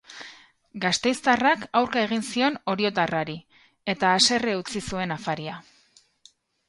Gasteiztarrak 0.85 1.65
aurka 1.81 2.01
egin 2.07 2.25
zion 2.29 2.57
oriotarrari, 2.73 3.35
eta 3.95 4.15
haserre 4.15 4.57
utzi 4.63 4.83
zuen 4.89 5.15
afaria. 5.17 5.59